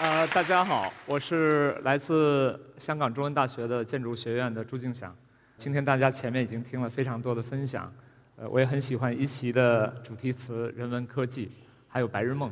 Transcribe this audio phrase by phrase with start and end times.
[0.00, 5.14] 呃，大家好，我是来自香港中文大学的建筑学院的朱敬祥。
[5.58, 7.92] 今天大家前面已经听了非常多的分享，
[8.36, 11.50] 呃，我也很喜欢一席的主题词“人文科技”，
[11.86, 12.50] 还有“白日梦”。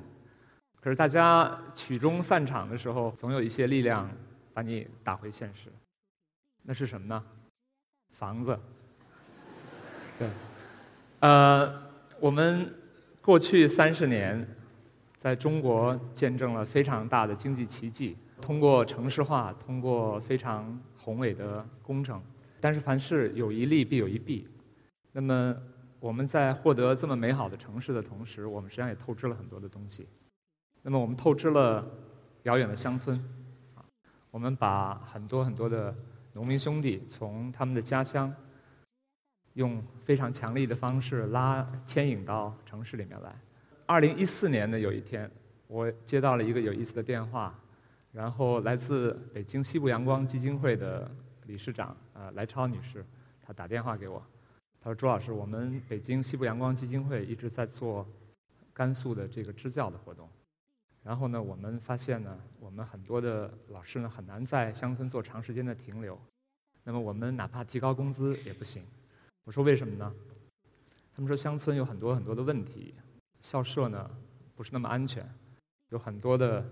[0.79, 4.11] 可是大家曲终散场的时候，总有一些力量
[4.53, 5.71] 把你打回现实。
[6.65, 7.25] 那是什么呢？
[8.13, 8.55] 房子。
[10.19, 10.29] 对，
[11.21, 11.83] 呃，
[12.21, 12.71] 我们
[13.23, 14.47] 过去三十年。
[15.19, 22.23] 在中国见证了非常大的经济奇迹，通过城市化，通过非常宏伟的工程。
[22.61, 24.49] 但是凡事有一利必有一弊，
[25.13, 25.57] 那么
[26.01, 30.07] 我们在获得这么美好的城市的同时，我们实际上也透支了很多的东西。
[30.83, 31.85] 那么我们透支了
[32.45, 33.17] 遥远的乡村，
[33.75, 33.83] 啊，
[34.31, 35.95] 我们把很多很多的
[36.33, 38.33] 农民兄弟从他们的家乡，
[39.55, 43.35] 用非常强力的方式拉牵引到城市里面来。
[43.89, 45.31] 二零一四年的有一天，
[45.67, 47.59] 我接到了一个有意思的电话，
[48.13, 51.11] 然后来自北京西部阳光基金会的
[51.47, 53.03] 理事长呃来超女士，
[53.41, 54.23] 她打电话给我，
[54.79, 58.07] 她说朱老师，我们北京西部阳光基金会一直在做
[58.75, 60.29] 甘肃的这个支教的活动，
[61.03, 66.21] 然后呢，我们发现呢，我们很多的老师呢很难在乡村做长时间的停留，
[66.85, 68.83] 那么我们哪怕提高工资也不行。
[69.45, 70.15] 我说为什么呢？
[71.17, 72.93] 他们说乡村有很多很多的问题。
[73.41, 74.11] 校舍呢
[74.55, 75.25] 不是那么安全，
[75.91, 76.65] 有很多的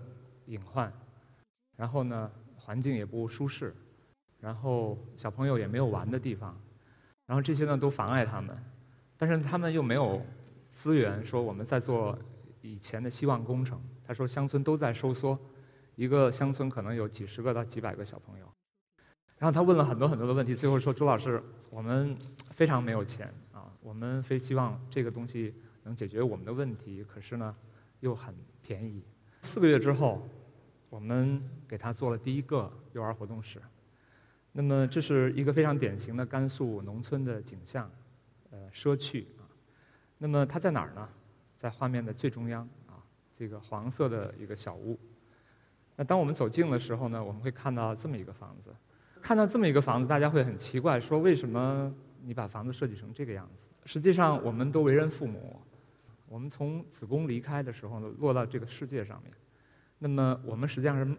[0.47, 0.91] 隐患，
[1.75, 3.73] 然后呢环境也不舒适，
[4.39, 6.59] 然后小朋友也没有玩的地方，
[7.25, 8.57] 然后这些呢都妨碍他们，
[9.17, 10.21] 但是他们又没有
[10.69, 12.17] 资源说我们在做
[12.61, 13.81] 以前的希望工程。
[14.05, 15.37] 他说乡村都在收缩，
[15.95, 18.45] 一个乡村可能有几十个到几百个小朋友，
[19.37, 22.17] 然后他问了很多很多的问题，最后说朱老师，我们
[22.51, 25.53] 非常没有钱啊，我们非希望这个东西。
[25.87, 27.55] 能解决我们的问题，可是呢，
[28.01, 29.01] 又很便宜。
[29.41, 30.27] 四个月之后，
[30.89, 33.61] 我们给他做了第一个幼儿活动室。
[34.51, 37.89] 那么这是一个非常典型的甘肃农村的景象，
[38.51, 39.47] 呃，社区啊。
[40.17, 41.07] 那么它在哪儿呢？
[41.57, 42.99] 在画面的最中央啊，
[43.33, 44.99] 这个黄色的一个小屋。
[45.95, 48.75] 那当我们走近的时候呢，我们会看到这么一个房子。
[49.21, 51.93] 看到这么一个房子，大家会很奇怪，说为什么
[52.23, 53.67] 你把房子设计成这个样子？
[53.85, 55.61] 实际上，我们都为人父母。
[56.29, 59.31] 我们从子宫离开的时候呢，落到这个世界上面，
[59.97, 61.17] 那么我们实际上是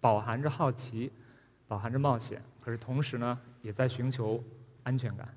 [0.00, 1.12] 饱含着好奇，
[1.66, 4.42] 饱含着冒险，可是同时呢，也在寻求
[4.84, 5.28] 安全感。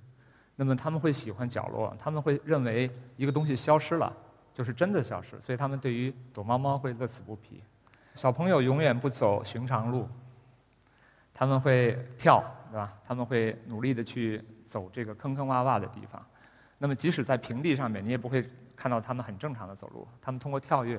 [0.56, 4.16] 那么他们会喜欢角落，他们会认为一个东西消失了
[4.54, 7.62] 就是真的消失，所以他们对于躲猫猫会乐此不疲。
[8.16, 10.08] 小朋友永远不走寻常路，
[11.34, 12.42] 他们会跳，
[12.72, 12.98] 对吧？
[13.06, 16.26] 他们会努力的去走这个坑坑洼洼的地方。
[16.78, 18.50] 那么即使在平地上面，你也不会。
[18.82, 20.98] 看到他们很正常的走路，他们通过跳跃，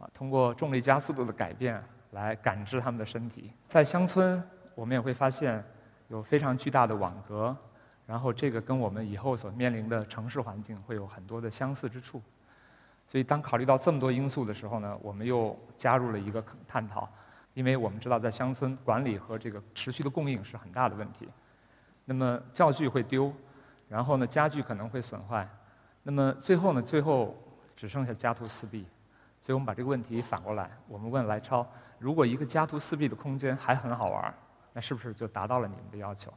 [0.00, 3.52] 啊，通过重力加速度的改变来感知他们的身体。
[3.68, 4.42] 在乡村，
[4.74, 5.64] 我们也会发现
[6.08, 7.56] 有非常巨大的网格，
[8.08, 12.20] 然后这个跟我们以后所面临的城市环境会有很多的相似之处。
[13.06, 17.08] 所以，当考虑到这么多因素的时候呢，我们又加入了一个探讨，
[17.54, 21.28] 因为我们知道在乡村管理和这个持续的供应是很大的问题。
[22.04, 23.32] 那么教具会丢，
[23.88, 25.48] 然后呢，家具可能会损坏。
[26.02, 26.82] 那么最后呢？
[26.82, 27.36] 最后
[27.76, 28.86] 只剩下家徒四壁，
[29.40, 31.66] 所以我们把这个问题反过来，我们问来超：
[31.98, 34.34] 如果一个家徒四壁的空间还很好玩，
[34.72, 36.32] 那是不是就达到了你们的要求？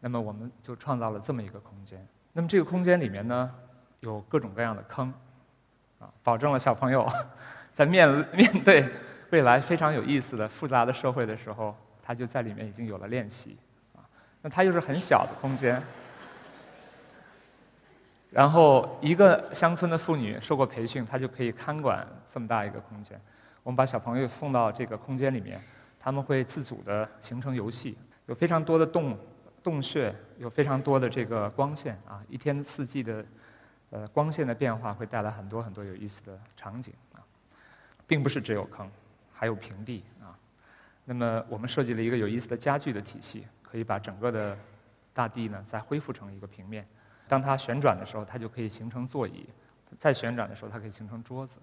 [0.00, 2.06] 那么我们就创造了这么一个空间。
[2.32, 3.52] 那么这个空间里面呢，
[4.00, 5.12] 有各种各样的坑，
[5.98, 7.06] 啊，保证了小朋友
[7.72, 8.88] 在面面对
[9.30, 13.58] 未来非常有意思的复杂的社会的时候，他就在里面已经有了练习，
[13.94, 14.00] 啊，
[14.40, 15.82] 那它又是很小的空间。
[18.30, 23.18] 然后，一个乡村的妇女受过培训，她就可以看管这么大一个空间。
[23.62, 25.58] 我们把小朋友送到这个空间里面，
[25.98, 27.96] 他们会自主的形成游戏，
[28.26, 29.18] 有非常多的洞
[29.62, 33.24] 洞穴，有非常多的这个光线啊，一天四季的
[33.90, 37.24] 呃光线的变化会带来很多很多有意思的场景啊，
[38.06, 38.90] 并不是只有坑，
[39.32, 40.36] 还有平地啊。
[41.06, 44.56] 那么我们设计了一个有意思的家具的体系，可以把整个的
[45.14, 46.86] 大地呢再恢复成一个平面。
[47.28, 49.46] 当它旋转的时候，它就可以形成座椅；
[49.98, 51.58] 再旋转的时候，它可以形成桌子。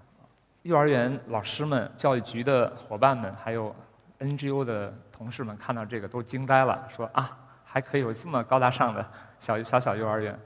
[0.61, 3.75] 幼儿园老师们、教育局的伙伴们，还有
[4.19, 9.05] NGO 的同事们看到这个都惊呆了，说啊，还可以有这么高大上的
[9.39, 10.39] 小小小幼儿园。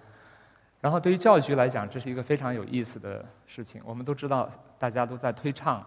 [0.82, 3.82] 然后对于教育局来讲，这是一个非常有意思的事情。
[3.86, 5.86] 我们都知道，大家都在推倡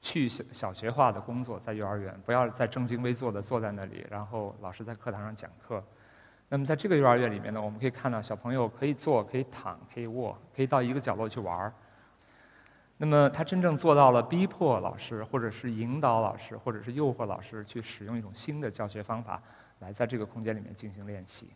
[0.00, 5.82] 去小小学化的工作，在幼儿园不要再正襟危坐的坐在那里，然后老师在课堂上讲课。
[6.48, 11.72] 那么在这个幼儿园里面呢，我们可以看到小朋友可以坐、可以躺、可以卧，可以到一个角落去玩儿。
[12.96, 19.42] 那么他真正做到了逼迫老师，或者是引导老师，或者是诱惑老师去使用一种新的教学方法，
[19.80, 21.50] 来在这个空间里面进行练习。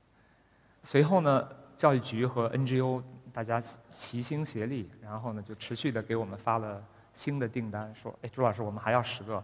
[0.83, 3.01] 随后呢，教育局和 NGO
[3.33, 3.63] 大家
[3.95, 6.83] 齐心协力，然后呢就持续的给我们发了
[7.15, 9.43] 新的订单，说：“哎，朱老师，我们还要十个。”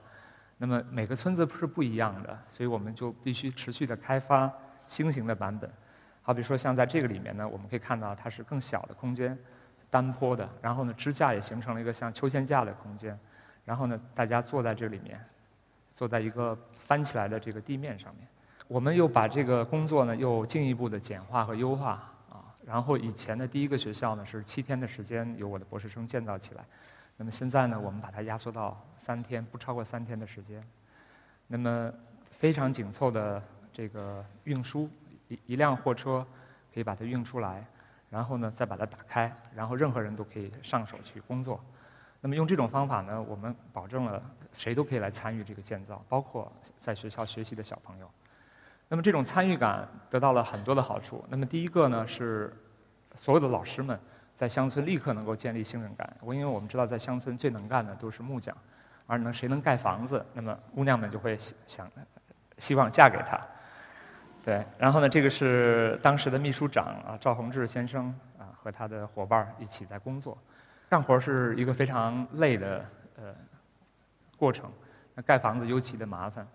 [0.58, 4.52] 那么每个村子是不一样的，所以我们就必须持续的开发
[4.88, 5.70] 新型的版本。
[6.22, 9.38] 好比说，像在这个里面呢，我们可以看到它是更小的空间，
[9.90, 13.18] 单坡的，然后呢支架也形成了一个像秋千架的空间，
[13.64, 15.22] 然后呢大家坐在这里面，
[15.92, 18.26] 坐在一个翻起来的这个地面上面。
[18.66, 26.64] 我们又把这个工作呢又进一步的简化和优化啊，然后以前的第一个学校呢是七天的时间由我的博士生建造起来。
[27.18, 30.60] 那么现在呢，我们把它压缩到三天，不超过三天的时间。
[31.46, 31.92] 那么
[32.30, 33.40] 非常紧凑的
[33.74, 34.88] 这个运输，
[35.28, 36.26] 一一辆货车
[36.72, 37.62] 可以把它运出来，
[38.08, 41.60] 然后呢再把它打开，然后任何人都可以上手去工作。
[42.20, 44.22] 那么用这种方法呢，我们保证了
[44.52, 48.08] 谁都可以来参与这个建造，包括在学校学习的小朋友。
[48.88, 51.24] 那么这种参与感得到了很多的好处。
[51.28, 52.50] 那么第一个呢是
[53.14, 53.98] 所有的老师们。
[54.36, 56.12] 在乡村立刻能够建立信任感。
[56.20, 58.52] 我因为我们知道，在乡村最能干的都是木匠，
[59.06, 61.38] 而能谁能盖房子，那么姑娘们就会
[61.68, 61.88] 想
[62.58, 63.40] 希望嫁给他。
[64.44, 70.36] 对，然后呢，这个是当时的秘书长啊，赵宏志先生啊，和他的伙伴一起在工作。
[70.90, 72.84] 干活是一个非常累的
[73.16, 73.34] 呃
[74.36, 74.70] 过程，
[75.14, 76.46] 那盖房子尤其的麻烦。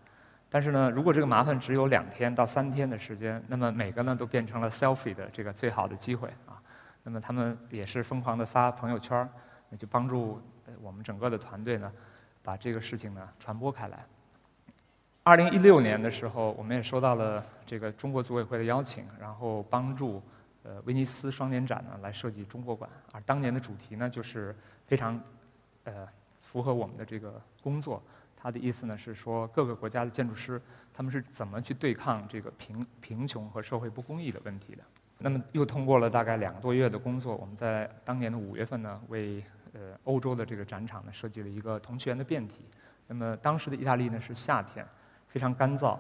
[0.51, 6.61] 但是呢，如果这个麻烦只有两天到三天的时间，那么每个呢都变成了 selfie 的这个最好的机会啊。
[7.01, 9.27] 那么他们也是疯狂的发朋友圈
[9.69, 10.39] 那就帮助
[10.79, 11.91] 我们整个的团队呢，
[12.43, 14.05] 把这个事情呢传播开来。
[15.29, 20.19] 二零一六年的时候，我们也收到了这个中国组委会的邀请，然后帮助
[20.63, 24.55] 呃威尼斯双年展呢来设计中国馆，而当年的主题呢就是
[24.87, 25.21] 非常
[25.83, 26.07] 呃
[26.41, 28.01] 符合我们的这个工作。
[28.35, 30.59] 他的意思呢是说各个国家的建筑师
[30.91, 34.81] 他们是怎么去对抗这个贫贫穷和社会不公义的问题的。
[35.19, 39.43] 那么又通过了大概两个多月的工作，我们在当年的五月份呢，为
[39.73, 42.65] 呃欧洲的这个展场呢设计了一个铜雀园的变体。
[43.05, 44.83] 那么当时的意大利呢是夏天，
[45.29, 45.93] 非常干燥，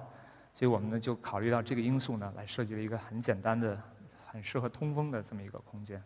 [0.53, 3.81] 所以我们呢就考虑到这个因素呢，来设计了一个很简单的、
[4.29, 6.03] 很适合通风的这么一个空间。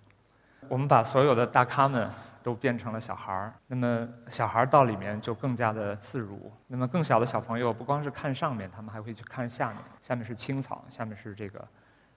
[0.69, 2.09] 我们把所有的大咖们
[2.41, 6.51] 都变成了小孩儿，那么小孩儿到里面就更加的自如。
[6.67, 11.67] 那么更小的小朋友不光是看上面，他们还会去看下面，下面是青草，下面是这个。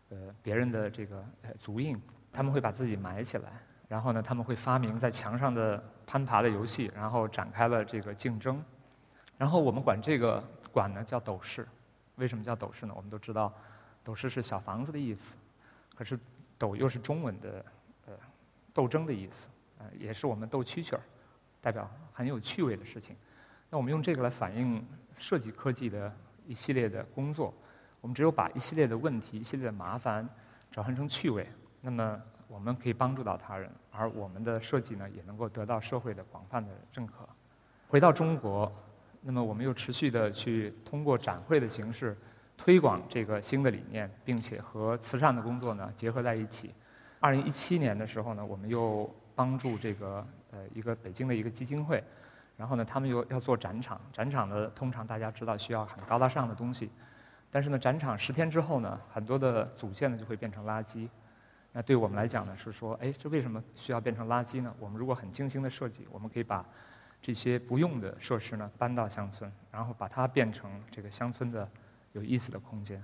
[0.09, 2.01] 呃，别人的这个呃足印，
[2.33, 3.51] 他们会把自己埋起来，
[3.89, 8.63] 然后呢，他们会发明在墙上的攀爬的游戏，然后展开了这个竞争。
[9.37, 10.41] 然后我们管这个
[10.77, 11.67] 馆呢叫斗室，
[12.17, 12.93] 为什么叫斗室呢？
[12.95, 13.51] 我们都知道，
[14.05, 15.35] 斗室是小房子的意思，
[15.95, 16.19] 可是
[16.59, 17.65] 斗又是中文的
[18.05, 18.13] 呃
[18.75, 21.01] 斗争的意思，呃也是我们斗蛐蛐儿，
[21.63, 23.17] 代表很有趣味的事情。
[23.71, 26.15] 那我们用这个来反映设计科技的
[26.47, 27.55] 一系列的工作。
[28.03, 30.29] 我们只有把一系列的问题、一系列的麻烦
[30.71, 31.49] 转换成趣味，
[31.81, 37.27] 那么我们可以帮助到他人，而我们的设计呢，也能够得到社会的广泛的认可。
[37.89, 38.71] 回到中国，
[39.27, 42.17] 那么我们又持续的去通过展会的形式
[42.57, 46.73] 推广这个新的理念，并且和慈善的工作呢结合在一起。
[47.19, 52.01] 二零一七年的时候呢，我们又帮助这个呃一个北京的一个基金会，
[52.57, 56.89] 然后呢，他们又要做展场，展场呢通常大家知道需要很高大上的东西。
[57.51, 61.09] 但是呢，展场十天之后呢，很多的组件呢就会变成垃圾。
[61.73, 64.73] 那对我们来讲呢，是说，哎，这为什么需要变成垃圾呢？
[64.79, 66.65] 我们如果很精心的设计，我们可以把
[67.27, 71.69] 这些不用的设施呢搬到乡村，然后把它变成这个乡村的
[72.13, 73.03] 有意思的空间。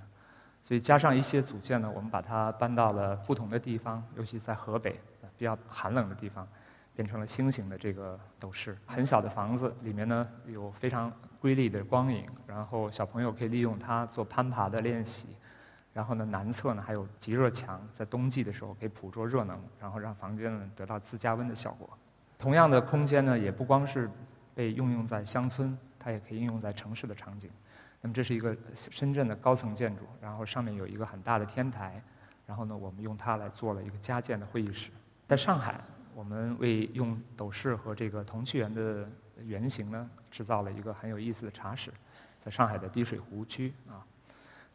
[0.63, 5.01] 所以加上一些组件呢，我们把它搬到了不同的地方，尤其在河北
[5.37, 6.47] 比较寒冷的地方。
[6.95, 11.11] 变成了星形的这个斗室，很小的房子里面呢有非常
[11.41, 15.29] 瑰丽的光影，然后小朋友可以利用它做攀爬的练习，
[15.95, 21.89] 然后呢南侧呢还有极热墙，在冬季的时候可以捕捉热能，然后让房间呢得到自加温的效果。
[22.43, 24.11] 同样的空间呢也不光是
[24.53, 27.49] 被应用在乡村，它也可以应用在城市的场景。
[28.01, 32.03] 那么这是一个深圳的高层建筑，然后上面有一个很大的天台，
[32.47, 34.91] 然后呢我们用它来做了一个加建的会议室。
[35.29, 35.81] 在上海。
[36.15, 39.09] 我们为用斗室和这个铜器园的
[39.39, 41.91] 原型呢，制造了一个很有意思的茶室，
[42.45, 44.05] 在上海的滴水湖区啊。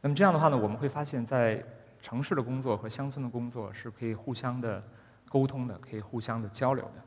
[0.01, 1.63] 那么这样的话呢，我们会发现，在
[2.01, 4.83] 城市的工作和乡村的工作是可以互相的
[5.29, 7.03] 沟通的，可以互相的交流的。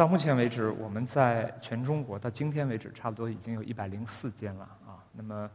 [0.00, 4.96] 到目前为止，我们在全中国到今天为止，差不多已经有一百零四间了啊。
[5.12, 5.50] 那么，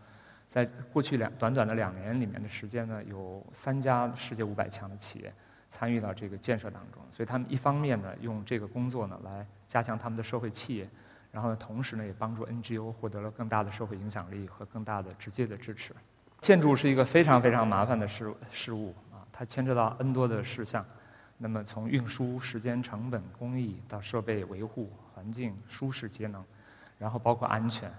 [0.48, 5.34] 在过去两短短的两年里面的时间呢，有三家世界五百强的企业。
[5.72, 7.02] 参与到这个建设当中。
[7.10, 10.88] 所以他们一方面呢，用这个工作呢来加强他们的社会企业，
[11.32, 15.92] 然后呢，同时呢也帮助 NGO 获得了更大的社会影响力和更大的直接的支持。
[16.42, 20.86] 建筑是一个非常非常麻烦的事事物啊，它牵扯到 N 多的事项。
[21.38, 26.44] 那么从运输、时间、成本、工艺到设备维护、环境舒适、节能，
[26.98, 27.92] 然后包括安全，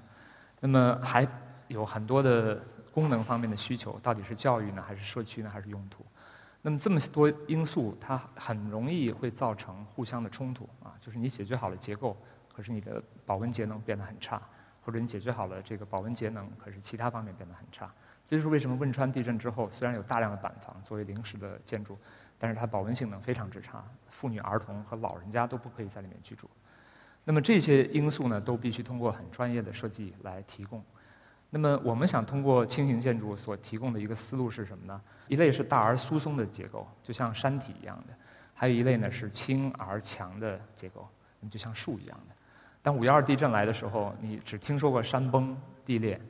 [0.58, 1.28] 那么还
[1.68, 6.04] 有很多的功能方面的需求，到底是教育呢，还是社区呢，还是用途？
[6.62, 12.16] 那么这么多因素，它很容易会造成互相的冲突啊，就是你解决好了结构，
[12.52, 14.40] 可是你的保温节能变得很差，
[14.82, 17.92] 或者你解决好了这个保温节能，可是其他方面变得很差。
[18.26, 21.96] 这就是为什么汶川地震之后，虽然有大量的板房作为临时的建筑。
[22.38, 26.48] 但是它保温性能非常之差，妇女、儿童和老人家都不可以在里面居住。
[27.24, 30.80] 那么这些因素呢，都必须通过很专业的设计来提供。
[31.50, 35.00] 那么我们想通过轻型建筑所提供的一个思路是什么呢？
[35.28, 38.14] 一类是大而疏松的结构，就像山体一样的；
[38.54, 41.08] 还有一类呢是轻而强的结构，
[41.40, 42.34] 那么就像树一样的。
[42.82, 46.20] 当五幺二地震来的时候，你只听说过山崩地裂，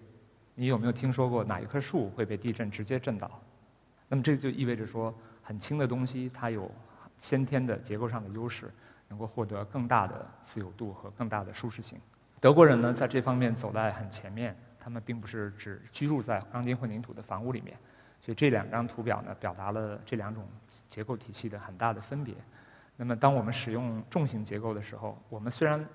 [0.55, 3.31] 你有没有听说过哪一棵树会被地震直接震倒？
[4.09, 5.15] 那么这就意味着说。
[5.47, 6.69] 很轻的东西，它有
[7.17, 8.69] 先天的结构上的优势，
[9.07, 12.01] 能够获得更大的自由度和更大的舒适性。
[12.41, 17.77] 德国人呢，在这方面走在很前面，他们并不是只居住在钢筋混凝土的房屋里面。
[18.21, 20.45] 所以这两张图表呢，表达了这两种
[20.89, 22.35] 结构体系的很大的分别。
[22.97, 25.87] 那么，当我们使用重型结构的时候，我们虽然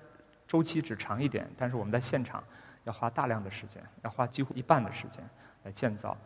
[0.48, 2.42] 周期只长一点，但是我们在现场
[2.84, 5.22] 要花大量的时间，要花几乎一半的时间
[5.64, 6.16] 来建造。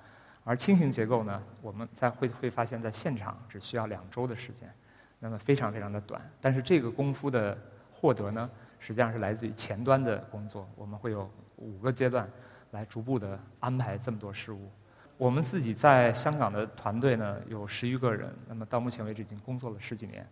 [0.49, 4.73] 而轻型结构呢，我们在会会发现，在现场只需要两周的时间，
[5.19, 6.23] 那么非常非常的短。
[6.41, 7.59] 但是这个功夫的
[7.91, 8.49] 获得呢，
[8.79, 10.69] 实际上是来自于前端的工作。
[10.76, 12.31] 我们会有五个阶段
[12.71, 14.71] 来逐步的安排这么多事务。
[15.19, 20.25] 我们自己在香港的团队呢有十余个人，那么到目前为止已经工作了十几年。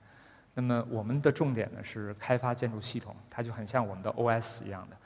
[0.54, 4.96] 那么我们的重点呢是开发建筑系统，它就很像我们的 OS 一样的。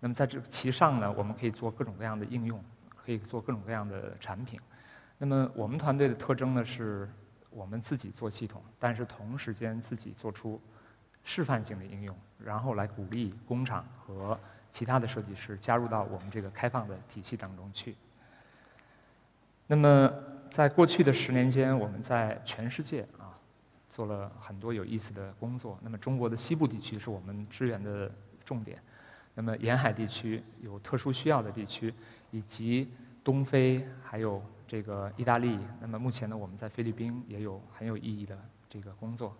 [0.00, 2.60] 那么在这其上呢，我们可以做各种各样的应用。
[3.06, 4.58] 可以做各种各样的产品。
[5.16, 7.08] 那么我们团队的特征呢，是
[7.48, 10.60] 我们自己做系统，但是同时间自己做出
[11.22, 14.38] 示范性的应用，然后来鼓励工厂和
[14.70, 17.96] 其他的设计师加入到我们这个开放的体系当中去。
[19.68, 20.12] 那么
[20.50, 23.38] 在过去的十年间，我们在全世界啊
[23.88, 25.78] 做了很多有意思的工作。
[25.80, 28.10] 那么中国的西部地区是我们支援的
[28.44, 28.82] 重点。
[29.36, 31.94] 那么沿海地区有特殊需要的地区。
[32.32, 32.92] 以及
[33.24, 35.58] 东非，还有这个意大利。
[35.80, 38.36] 那么目前呢，我们在菲律宾也有很有意义的
[38.68, 39.34] 这个工作。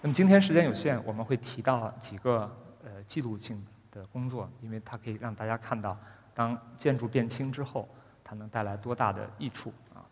[0.00, 2.48] 那么今天时间有限，我们会提到几个
[2.84, 5.98] 呃记录性的工作，因为它可以让大家看到，
[6.34, 7.88] 当建筑变轻之后，
[8.22, 10.04] 它能带来多大的益处啊。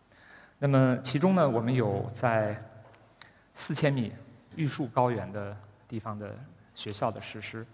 [0.59, 2.61] 那么其中呢，我们有在
[3.54, 4.11] 四千米
[4.56, 5.56] 玉树高原的
[5.87, 6.35] 地方的
[6.75, 7.64] 学校的实施，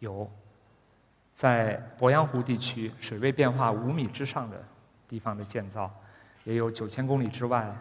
[0.00, 0.28] 有。
[1.38, 4.60] 在鄱阳湖地区水位变化五米之上的
[5.06, 5.88] 地方的建造，
[6.42, 7.72] 也有九千公里之外，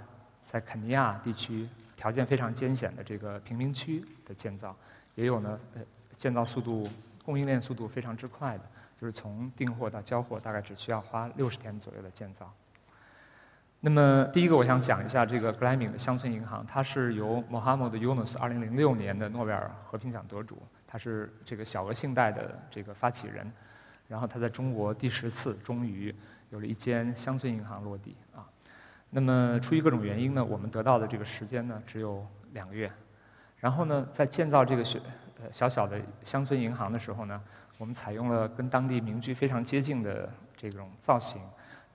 [0.46, 4.76] 在肯尼亚地区条件非常艰险的这个贫民区的建造，
[5.16, 5.82] 也有呢，呃，
[6.16, 6.88] 建造速度、
[7.26, 8.64] 供应链速度非常之快的，
[9.02, 12.54] 就是从订货到交货大概只需要花六十天左右的建造。
[13.80, 20.62] 那么第一个我想讲一下这个格莱敏的乡村银行，它是由 Mohamed Yunus 二零零六年的诺贝尔和平奖得主。
[20.90, 23.52] 他是这个小额信贷的这个发起人，
[24.08, 26.16] 然后他在中国第十次终于
[26.50, 28.48] 有了一间乡村银行落地啊。
[29.10, 32.90] 那么出于各种原因呢，我们得到的这个时间呢只有两个月。
[33.58, 34.98] 然后呢，在建造这个小
[35.42, 37.42] 呃小小的乡村银行的时候呢，
[37.78, 41.42] 我们采用了跟当地民居非常接近的这种造型，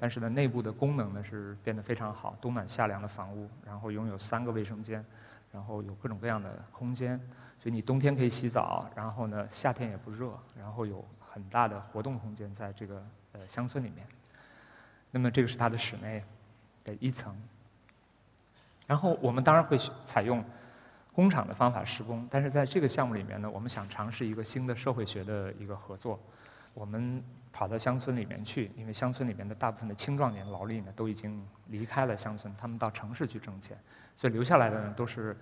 [0.02, 5.04] 但是呢内部的功能呢是变得非常好，冬暖夏凉的房屋，然后拥有三个卫生间，
[5.52, 7.16] 然后有各种各样的空间。
[7.60, 14.04] 所以你冬天可以洗澡，然后呢夏天也不热，然后有很大的活动空间在这个呃乡村里面。
[15.12, 16.24] 那么这个是它的室内
[16.84, 17.32] 的一层。
[18.88, 20.44] 然后我们当然会采用
[21.12, 26.18] 工厂的方法施工，但是在这个项目里面呢，我们想尝试一个新的社会学的一个合作。
[26.74, 33.76] 我们跑到乡村里面去，因为乡村里面的大部分的青壮年劳力呢都已经离开了乡村，他们到城市去挣钱，
[34.16, 35.36] 所以留下来的呢都是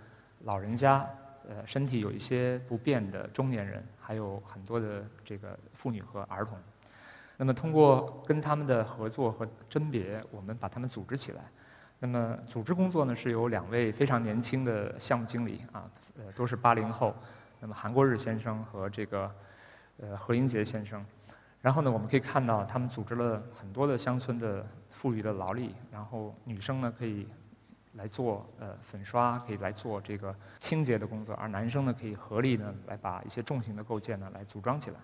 [0.44, 1.08] 老人家。
[1.48, 6.56] 呃，身体有一些不便的中年人，还有很多的这个妇女和儿童。
[7.38, 11.40] 那么，通过跟他们的合作和甄别，我们把他们组织起来。
[11.98, 17.16] 那么，组织工作呢，是由两位非常年轻的项目经理啊，呃，都是八零后。
[17.58, 19.34] 那么，韩国日先生和这个
[19.96, 21.04] 呃何英杰先生。
[21.62, 25.74] 然后呢，我们可以看到，他们组织了很多的乡村的富裕的劳力。
[25.92, 27.28] 然后，女生呢可以
[27.94, 34.96] 来做呃粉刷，可以来做这个清洁的工作，而男生呢可以合力呢来把一些重型的构件呢来组装起来。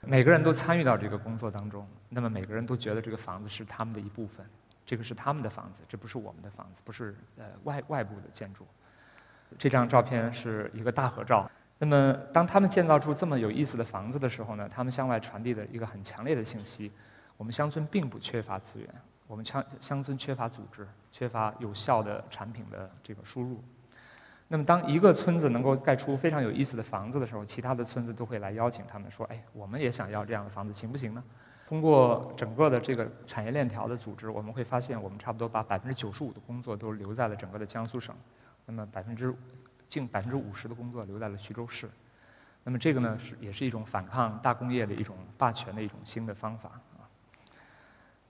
[0.00, 4.44] 每个人都参与到这个工作当中，那么每个人都觉得这个房子是他们的一部分，
[4.84, 8.66] 这个是他们的房子，这不是我们的房子，不是呃外外部的建筑。
[9.56, 11.48] 这张照片是一个大合照。
[11.78, 16.90] 那么当他们建造出这么有意思的房子的时候呢，他们向外传递的一个很强烈的信息：
[17.36, 18.88] 我们乡村并不缺乏资源，
[19.26, 23.62] 我们乡乡村缺乏组织，缺乏有效的产品的这个输入。
[24.48, 31.22] 那么，当一个村子能够盖出非常有意思的房子的时候，其他的村子都会来邀请他们说：“哎，我们也想要这样的房子，行不行呢？”
[31.68, 38.16] 通过整个的这个产业链条的组织，我们会发现，我们差不多把百分之九十五的工作都留在了整个的江苏省，
[38.64, 39.34] 那么百分之
[39.88, 41.88] 近百分之五十的工作留在了徐州市。
[42.64, 46.68] 那么这个呢，是也是一种反抗大工业的一种霸权的一种新的方法
[46.98, 47.02] 啊。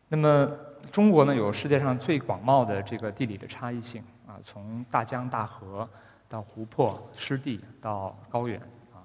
[0.08, 0.50] 那么
[0.90, 5.88] 中国呢，有世界上最广袤的这个地理的差异性啊，从大江大河。
[6.30, 8.60] 到湖泊、湿地，到高原，
[8.92, 9.00] 啊，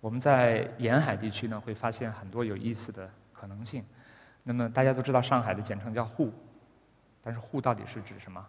[0.00, 3.80] 我们在沿海地区呢，会发现很多有意思的可能性。
[4.42, 6.32] 那么大家都知道，上海的简称叫沪，
[7.22, 8.44] 但是沪到底是指什么？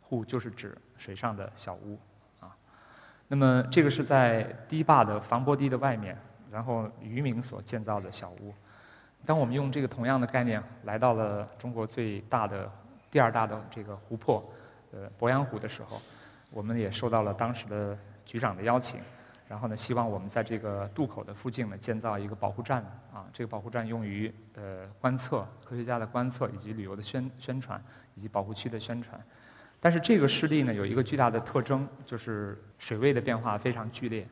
[0.00, 1.98] 沪就是指水上的小屋，
[3.34, 6.16] 那么这个是在堤坝的防波堤的外面，
[6.52, 8.54] 然后渔民所建造的小屋。
[9.26, 12.70] 当我们用这个同样的概念来到了中国最大的、
[13.10, 14.48] 第二大的这个湖泊，
[14.92, 16.00] 呃，鄱阳湖的时候。
[16.52, 19.00] 我们也受到了当时的局长的邀请，
[19.48, 27.82] 然后呢，希望我们在这个渡口的附近呢建造一个保护站啊，这个保护站用于呃观测科学家的观测以及旅游的宣宣传
[28.14, 29.20] 以及保护区的宣传。
[29.84, 34.26] 但是这个湿地呢有一个巨大的特征，就是水位的变化非常剧烈。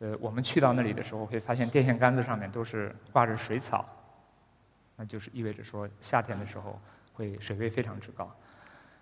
[0.00, 3.88] 呃，我们去到那里的时候会发现电线杆子上面都是挂着水草，
[4.96, 6.80] 那就是意味着说夏天的时候
[7.12, 8.28] 会水位非常之高。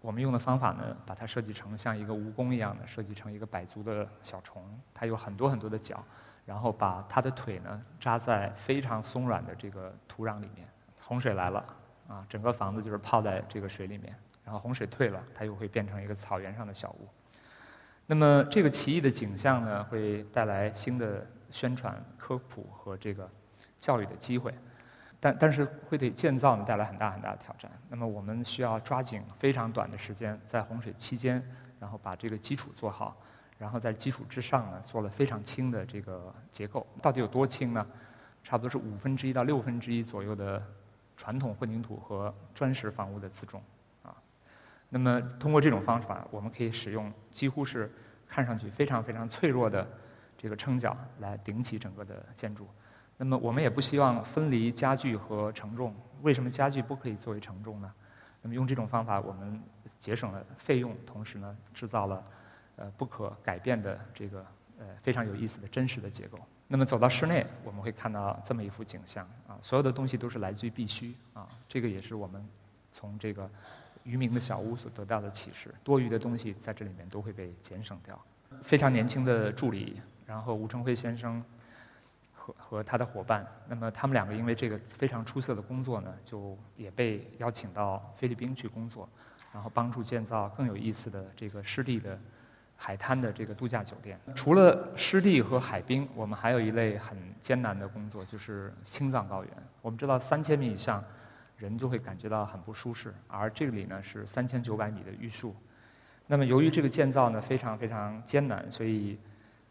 [0.02, 6.04] 我们用的方法呢，把它设计成像一个蜈蚣一样的，设计成一个百足的小虫，它有很多很多的脚，
[6.44, 10.68] 然后把它的腿呢扎在非常松软的这个土壤里面。
[11.00, 11.64] 洪水来了，
[12.06, 14.14] 啊，整个房子就是泡在这个水里面，
[14.46, 17.08] 然后洪水退了，它又会变成一个草原上的小屋。
[18.06, 23.28] 那么这个奇异的景象呢，会带来新的宣传、科普和这个
[23.80, 24.54] 教育的机会。
[25.18, 27.68] 但但是会对建造呢带来很大很大的挑战。
[27.88, 31.42] 那么我们需要抓紧非常短的时间，在洪水期间，
[31.80, 33.16] 然后把这个基础做好，
[33.58, 36.86] 然后在基础之上呢做了非常轻的这个结构。
[37.02, 37.84] 到底有多轻呢？
[38.44, 40.62] 差不多是五分之一到六分之一左右的
[41.16, 43.60] 传统混凝土和砖石房屋的自重。
[44.96, 47.92] 那么通过这种方法，我们可以使用几乎是
[48.26, 49.86] 看上去非常非常脆弱的
[50.38, 52.66] 这个撑脚来顶起整个的建筑。
[53.18, 55.94] 那么我们也不希望分离家具和承重。
[56.22, 57.92] 为什么家具不可以作为承重呢？
[58.40, 59.62] 那么用这种方法，我们
[59.98, 62.24] 节省了费用，同时呢，制造了
[62.76, 64.46] 呃不可改变的这个
[64.78, 66.38] 呃非常有意思的真实的结构。
[66.68, 72.42] 那么走到室内，我们会看到这么一幅景象啊，所有的东西都是来自于必须啊，这个也是我们
[72.92, 73.48] 从这个
[74.06, 75.74] 渔民的小屋所得到的启示。
[75.84, 78.18] 多余的东西在这里面都会被节省掉。
[78.62, 81.44] 非常年轻的助理，然后吴成辉先生。
[82.46, 89.08] 和和他的伙伴，那么他们两个因为这个非常出色的工作呢，就也被邀请到菲律宾去工作，
[89.52, 92.16] 然后帮助建造更有意思的这个湿地的
[92.76, 94.16] 海滩的这个度假酒店。
[94.36, 99.52] 除了湿地和海滨，我们还有一类很艰难的工作，就是青藏高原。
[99.82, 101.02] 我们知道三千米以上，
[101.56, 105.54] 人就会感觉到很不舒适，而这里呢是三千九百米的玉树。
[106.26, 109.18] 那么由于这个建造呢非常非常艰难，所以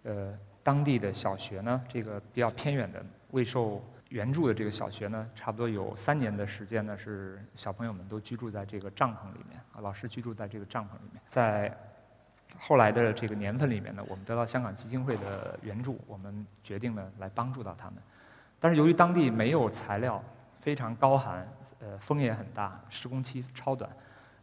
[0.03, 0.37] 呃。
[0.65, 11.21] 当地的小学呢，这个比较偏远的未受援助的这个小学呢，差不多有三年的时间呢，是小朋友们都居住在这个帐篷里面啊，老师居住在这个帐篷里面。
[11.29, 11.71] 在
[12.57, 18.01] 后来的这个年份里面呢，我们得到香港基金会的援助，我们决定呢来帮助到他们。
[18.59, 20.19] 但是由于当地没有材料，
[20.59, 21.47] 非常高寒，
[21.85, 23.89] 呃，风也很大，施工期超短，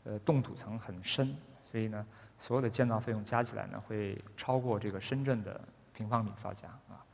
[0.05, 1.37] 呃，冻土层很深，
[1.69, 2.07] 所以呢，
[2.39, 5.61] 所有的建造费用加起来呢，会超过这个深圳的。
[5.95, 7.05] 平方米造价啊，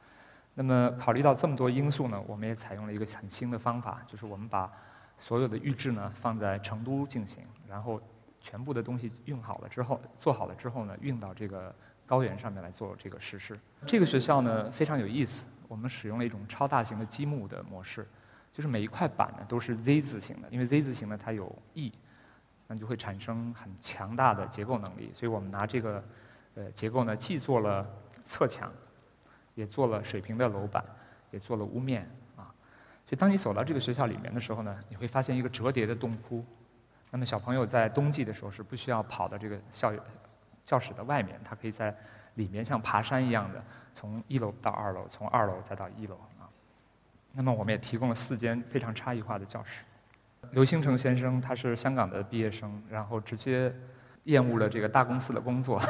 [0.55, 4.73] 那么考虑到这么多因素呢，我们也采用了一个很新的方法，就是我们把
[5.19, 8.01] 所有的预制呢放在成都进行，然后
[8.41, 11.75] 全部的东西运好了之后，做好了之后呢，运到这个
[12.07, 13.59] 高原上面来做这个实施。
[13.85, 18.07] 这个学校呢非常有意思，我们使用了一种超大型的积木的模式，
[18.59, 21.92] 就是每一块板呢都是 Z 字形的，因为 Z 字形呢它有 E，
[22.66, 26.05] 那就会产生很强大的结构能力，所以我们拿这个
[26.57, 27.88] 呃结构呢既做了。
[28.31, 28.71] 侧墙，
[29.55, 30.85] 也做了水平的楼板，
[31.31, 32.03] 也做了屋面
[32.37, 32.53] 啊。
[33.07, 36.44] 所以当你走到这个学校里面的时候呢，你会发现一个折叠的洞窟，
[37.11, 39.94] 那么小朋友在冬季的时候是不需要跑到这个校
[40.62, 41.97] 教室的外面，他可以在
[42.35, 46.21] 里面像爬山一样的从一楼到二楼，从二楼再到一楼。
[47.33, 49.85] 那么我们也提供了四间非常差异化的教室。
[50.53, 53.73] 刘星成先生他是香港的毕业生，然后直接
[54.25, 55.83] 厌恶了这个大公司的工作，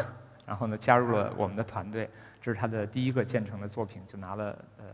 [0.46, 2.08] 然后呢加入了我们的团队。
[2.40, 4.84] 这是他的第一个建成的作品，就拿了呃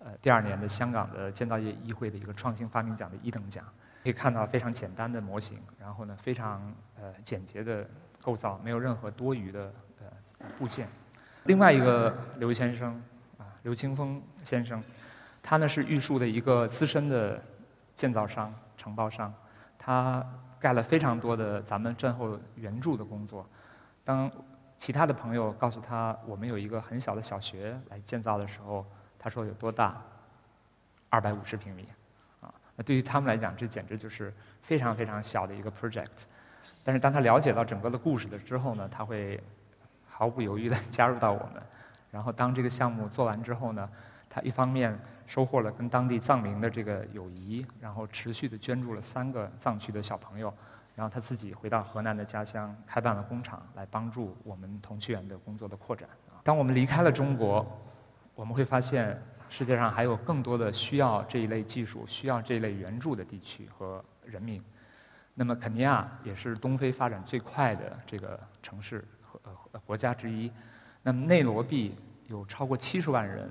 [0.00, 3.64] 呃第二年的香港的建造业议会的一个创新发明奖的一等奖。
[4.02, 6.60] 可以看到非常简单的模型，然后呢非常
[7.00, 7.88] 呃简洁的
[8.20, 10.88] 构造，没有任何多余的呃部件。
[11.44, 13.00] 另外一个刘先生
[13.38, 14.82] 啊，刘清峰先生，
[15.42, 17.42] 他呢是玉树的一个资深的
[17.94, 18.54] 建造商。
[18.74, 19.32] 承包商，
[19.78, 20.26] 他
[20.58, 23.46] 盖了非常多的咱们震后援助的工作。
[24.02, 24.28] 当
[24.76, 28.84] 其他的朋友告诉他我们有一个很小的小学来建造的时候，
[29.20, 30.02] 他说有多大？
[31.10, 31.86] 二百五十平米，
[32.40, 36.24] 啊，那对于他们来讲，这简直就是非常非常小的一个 project。
[36.82, 39.40] 但是当他了解到整个的故事的之后呢，他会
[40.08, 41.62] 毫不犹豫地加入到我们。
[42.10, 43.88] 然后当这个项目做完之后呢？
[44.34, 44.98] 他一方面
[45.32, 50.52] 收获了跟当地藏民的这个友谊，然后持续的捐助了三个藏区的小朋友，
[50.94, 56.06] 然后他自己回到河南的家乡，开办了工厂，来帮助我们同趣园的工作的扩展。
[56.42, 57.66] 当我们离开了中国，
[58.34, 59.18] 我们会发现
[59.48, 64.62] 世界上还有更多的需要这一类技术、需要这一类援助的地区和人民。
[65.32, 69.40] 那么肯尼亚也是东非发展最快的这个城市和
[69.72, 70.52] 呃国家之一。
[71.02, 73.50] 那么内罗毕有超过七十万人。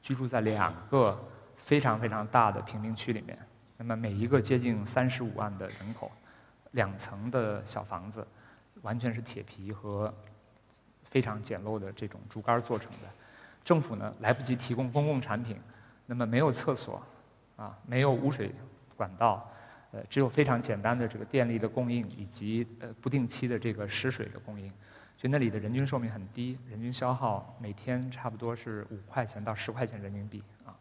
[0.00, 1.18] 居住在两个
[1.56, 3.38] 非常非常大的贫民区里面，
[3.76, 6.10] 那么每一个接近三十五万的人口，
[6.72, 8.26] 两层的小房子，
[8.82, 10.12] 完全是铁皮和
[11.04, 13.08] 非常简陋的这种竹竿做成的。
[13.62, 15.56] 政府呢来不及提供公共产品，
[16.06, 17.02] 那么没有厕所，
[17.56, 18.50] 啊，没有污水
[18.96, 19.48] 管道，
[19.92, 24.72] 呃，只有非常简单的这个电力的供应以及呃不定期的这个食水的供应。
[25.20, 30.72] 就那里的人均寿命很低，人均消耗每天差不多是五块钱到十块钱人民币啊。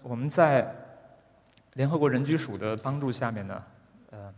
[0.00, 0.72] 我们在
[1.72, 3.60] 联合国人居署的帮助下面呢，
[4.12, 4.32] 呃，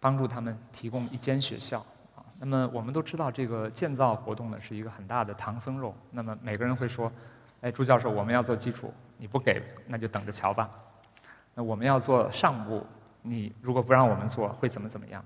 [0.00, 1.80] 帮助他们提供一间学校
[2.16, 2.24] 啊。
[2.38, 5.94] 那么我们都知道，这个建造活动呢是一个很大的唐僧肉。
[6.10, 7.12] 那么每个人会说
[7.60, 10.70] ：“哎，朱教授，我们要做基础，你不给，那就等着瞧吧。”
[11.54, 12.86] 那我们要做上部，
[13.20, 15.22] 你如果不让我们做，会怎么怎么样？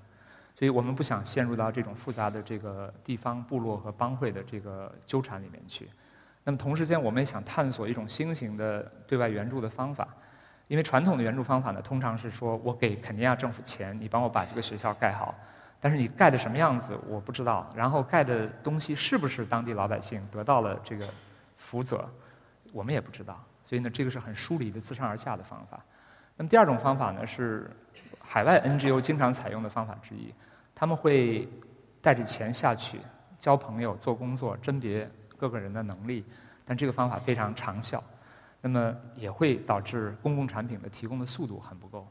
[0.59, 5.87] 所以我们不想陷入到这种复杂的这个地方部落和帮会的这个纠缠里面去。
[6.45, 10.09] 那么同时间，我们也想探索一种新型的对外援助的方法。
[10.67, 15.35] 因为传统的援助方法呢，通常是说我给肯尼亚政府钱，你帮我把这个学校盖好。
[15.79, 21.07] 但是你盖的什么样子我不知道，然后盖的东西是不是当地老百姓得到了这个
[21.59, 22.09] 福泽，
[22.73, 23.39] 我们也不知道。
[23.63, 25.79] 所以呢，这个是很疏离的、自上而下的方法。
[26.35, 27.71] 那么第二种方法呢是。
[28.29, 30.35] 海外 NGO 经常采用的方法之一，
[30.79, 31.49] 他们会
[32.03, 33.01] 带着钱下去
[33.41, 36.23] 交朋友、做工作、甄别各个人的能力，
[36.67, 38.05] 但这个方法非常长效，
[38.61, 42.07] 那么也会导致公共产品的提供的速度很不够。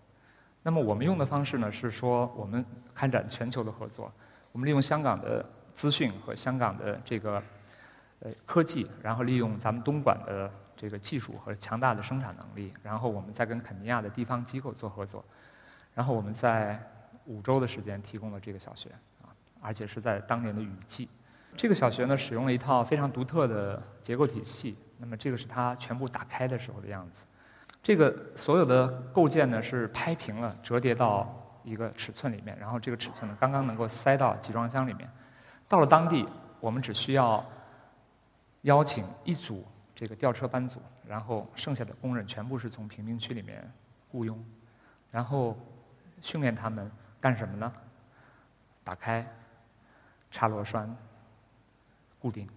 [0.64, 4.12] 那么我们用的方式呢是说，我们开展全球的合作，
[4.52, 7.42] 我们利用香港的资讯和香港的这个
[8.22, 15.24] 呃科技，然后利用咱们东莞的这个技术和强大的生产能力，然后我们再跟肯尼亚的地方机构做合作。
[15.94, 16.82] 然后我们在
[17.26, 18.90] 五周的时间提供了这个小学
[19.22, 21.10] 啊，而且是在当年的雨季。
[21.58, 24.78] 这个小学呢，使用了一套非常独特的结构体系。
[24.98, 27.26] 那么这个是它全部打开的时候的样子。
[27.82, 31.34] 这个所有的构件呢是拍平了，折叠到
[31.64, 35.10] 一个尺寸里面，然后这个尺寸呢刚刚能够塞到集装箱里面。
[35.68, 36.28] 到了当地，
[36.60, 37.44] 我们只需要
[38.62, 43.72] 邀请一组这个吊车班组，然后剩下的工人全部是从贫民区里面
[44.12, 44.44] 雇佣，
[45.10, 45.58] 然后。
[46.22, 46.90] 训练他们
[47.26, 47.74] 干什么呢？
[48.84, 49.26] 打开、
[50.30, 50.96] 插螺栓、
[52.20, 52.48] 固定。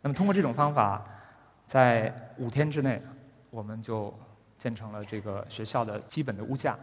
[0.00, 1.06] 那么通过这种方法，
[1.66, 3.00] 在五天之内，
[3.48, 4.12] 我们就
[4.58, 6.76] 建成了这个学校的基本的屋架。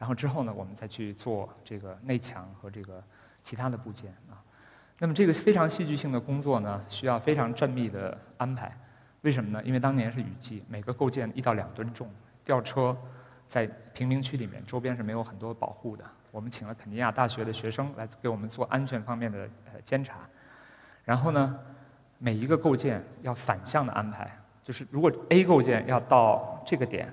[0.00, 3.00] 然后之后呢，我们再去做这个内墙和这个
[3.40, 4.42] 其他的部件啊。
[4.98, 8.76] 那么这个非常戏剧性的工作呢，需要非常缜密的安排。
[9.20, 9.62] 为什么呢？
[9.62, 12.10] 因为当年是雨季，每个构件一到两吨重，
[12.44, 12.96] 吊车。
[13.46, 16.04] 在贫民区里面，周边是没有很多保护的。
[16.34, 20.16] 我们请了肯尼亚大学的学生来给我们做安全方面的呃监察。
[21.04, 21.56] 然后呢，
[22.18, 27.12] 每一个构件要反向的安排，就是如果 A 构件要到这个点，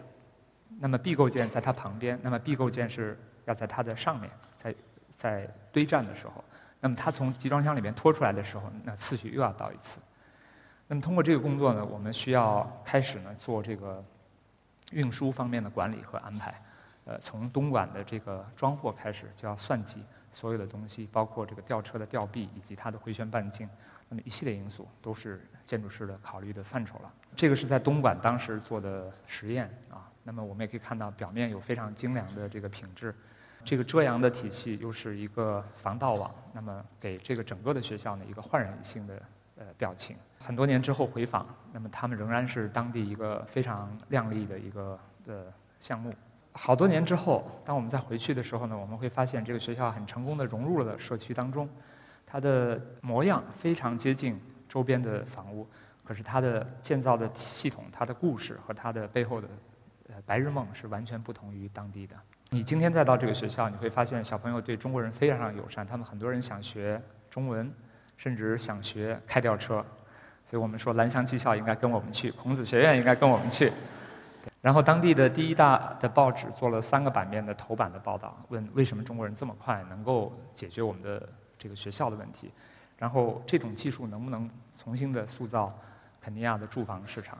[0.79, 4.75] 那么 B 构件在它旁边，那么 B 构件是要在它的上面，在
[5.15, 6.43] 在堆栈的时候，
[6.79, 9.99] 那么它从集装箱里面拖出来的时候，那次序又要倒一次。
[10.87, 14.03] 那么通过这个工作呢，我们需要开始呢做这个。
[14.93, 16.53] 运输方面的管理和安排，
[17.05, 23.67] 呃，从东莞的这个装货开始就要算计所有的东西，包括这个吊车的吊臂以及它的回旋半径，
[24.07, 27.11] 那么一系列因素都是建筑师的考虑的范畴了。
[27.35, 30.07] 这个是在东莞当时做的实验啊。
[30.23, 33.15] 那么我们也可以看到，表面有非常精良的这个品质，
[33.65, 39.19] 这个遮阳的体系又是一个防盗网，那么给这个整个的学校呢一个焕然一新的
[39.57, 40.15] 呃表情。
[40.39, 46.13] 很多年之后回访，那么他们仍然是当地一个非常亮丽的一个的项目。
[46.53, 51.67] 好多年之后，当我们再回去的时候呢，我们会发现这个学校很成功的融入了社区当中，
[52.25, 55.65] 它的模样非常接近周边的房屋，
[56.03, 59.47] 可是它的建造的系统、它的故事和它的背后的
[60.09, 62.15] 呃白日梦是完全不同于当地的。
[62.49, 67.71] 你今天再到这个学校，你会发现小朋友对中国人非常友善，他们很多人想学中文，
[68.17, 69.75] 甚至想学开吊车，
[70.45, 73.71] 所以我们说蓝翔技校应该跟我们去，孔子学院应该跟我们去。
[74.61, 81.27] 然后当地的第一大的报纸做了三个版面的头版的报道，问为什么中国人这么快能够解决我们的
[81.57, 82.51] 这个学校的问题，
[82.97, 85.75] 然后这种技术能不能重新的塑造
[86.21, 87.37] 肯尼亚的住房市场？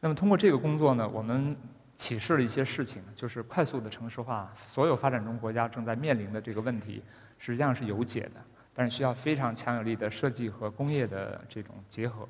[0.00, 1.56] 那么通过这个工作呢，我们
[1.96, 7.02] 启示了一些事情，就是快速的城市化，所有发展中国家正在面临的这个问题，
[7.38, 8.40] 实际上是有解的，
[8.74, 12.28] 但是需要非常强有力的设计和工业的这种结合。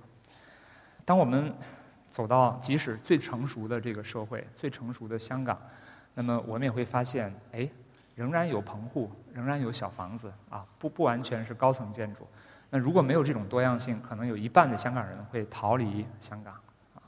[1.04, 1.54] 当我们
[2.11, 5.61] 走到即使最成熟的这个社会、最成熟的香港，
[6.14, 7.68] 那么我们也会发现，哎，
[8.14, 12.27] 仍然有棚户，仍然有小房子啊，不不完全是高层建筑。
[12.71, 16.55] 那如果没有这种多样性，可能有一半的香港人会逃离香港
[16.94, 17.03] 啊。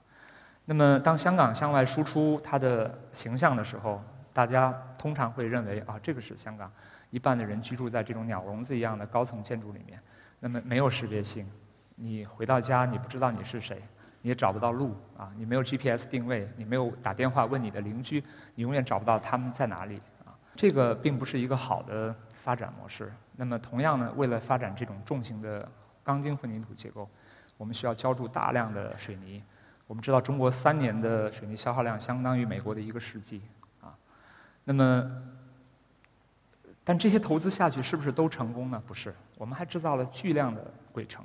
[0.65, 6.71] 那么当香港向外输出它的形象的时候，大家通常会认为啊，这个是香港，
[7.11, 10.01] 一半的人居住在这种鸟笼子一样的高层建筑里面，
[10.39, 11.51] 那么没有识别性，
[11.97, 13.83] 你回到家你不知道你是谁。
[14.23, 15.33] 你也找不到路啊！
[15.37, 18.23] 你没有 GPS 定位，你没有打电话问你的邻居，
[18.55, 20.37] 你永远找不到他们在哪里啊！
[20.55, 23.11] 这个并不是一个好的发展模式。
[23.37, 25.67] 那么，同样呢，为了发展这种重型的
[26.05, 27.09] 钢筋混凝土结构，
[27.57, 29.43] 我们需要浇筑大量的水泥。
[29.87, 33.41] 我们知道，中国三年的水泥消耗量相当于美国的一个世纪
[33.81, 33.97] 啊。
[34.65, 35.11] 那么，
[36.85, 38.83] 但这些投资下去是不是都成功呢？
[38.87, 41.25] 不是，我们还制造了巨量的鬼城。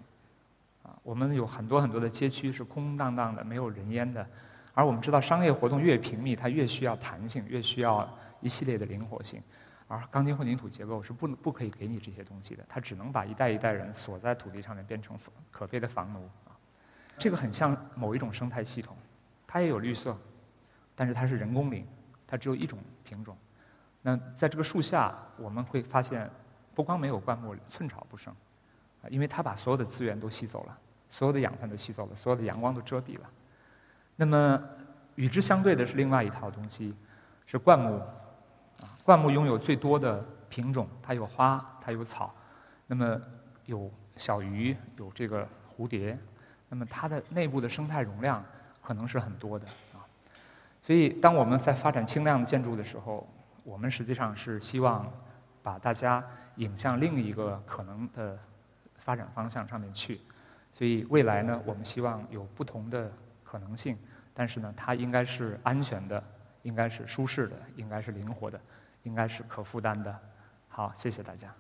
[1.06, 4.28] 我们有很多很多的街区是空荡荡的，没有人烟的，
[4.74, 9.40] 而我们知道商业活动越频密，它越需要弹性，越需要一系列的灵活性，
[9.88, 15.16] 而钢筋混凝土结构是不能不可以给你这些东西的，它只能把一代一代人锁在土地上面，变成
[15.52, 16.58] 可悲的房奴啊。
[17.20, 18.98] 这个很像某一种生态系统，
[19.46, 20.18] 它也有绿色，
[20.96, 21.88] 但是它是人工林，
[22.26, 23.38] 它只有一种品种。
[24.02, 26.28] 那在这个树下，我们会发现，
[26.74, 28.36] 不光没有灌木，寸草不生，
[29.04, 30.80] 啊，因为它把所有的资源都吸走了。
[31.16, 33.30] 所有的养分都吸走了，所有的阳光都遮蔽了。
[34.18, 34.62] 那么
[35.16, 36.94] 与之相对的是另外一套东西，
[37.46, 37.96] 是灌木。
[38.82, 42.36] 啊，灌木拥有最多的品种，它有花，它有草，
[42.88, 43.18] 那么
[43.66, 46.20] 有小鱼，有这个蝴蝶，
[46.68, 48.44] 那么它的内部的生态容量
[48.82, 50.04] 可能是很多的啊。
[50.84, 53.26] 所以，当我们在发展轻量的建筑的时候，
[53.64, 55.10] 我们实际上是希望
[55.64, 56.22] 把大家
[56.58, 58.38] 引向另一个可能的
[58.98, 60.20] 发展方向上面去。
[60.78, 63.10] 所以未来呢，我们希望有不同的
[63.46, 63.98] 可能性，
[64.34, 66.22] 但是呢，它应该是安全的，
[66.64, 68.60] 应该是舒适的，应该是灵活的，
[69.04, 70.20] 应该是可负担的。
[70.68, 71.56] 好，谢谢大家。